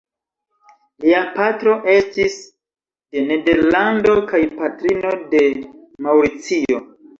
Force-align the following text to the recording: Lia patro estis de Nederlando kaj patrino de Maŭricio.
Lia 1.03 1.19
patro 1.35 1.75
estis 1.95 2.39
de 2.47 3.23
Nederlando 3.27 4.17
kaj 4.33 4.43
patrino 4.57 5.15
de 5.37 5.45
Maŭricio. 6.09 6.85